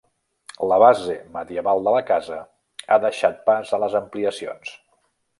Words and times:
La 0.69 0.77
base 0.83 1.17
medieval 1.35 1.83
de 1.87 1.93
la 1.95 1.99
casa 2.07 2.39
ha 2.87 2.97
deixat 3.03 3.37
pas 3.51 3.75
a 3.75 3.81
les 3.83 3.99
ampliacions. 4.01 4.73